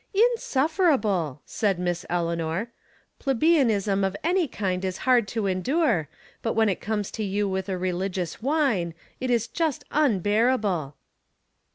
"Insufferable," 0.33 1.43
said 1.45 1.77
Miss 1.77 2.07
Eleanor." 2.09 2.71
Plebeian 3.19 3.69
ism 3.69 4.03
of 4.03 4.17
any 4.23 4.47
kind 4.47 4.83
is 4.83 4.97
hard 5.05 5.27
to 5.27 5.45
endure; 5.45 6.09
but 6.41 6.53
when 6.53 6.69
it 6.69 6.81
comes 6.81 7.11
to 7.11 7.23
you 7.23 7.47
with 7.47 7.69
a 7.69 7.77
religious 7.77 8.41
whine, 8.41 8.95
it 9.19 9.29
is 9.29 9.47
just 9.47 9.83
unbearable." 9.91 10.95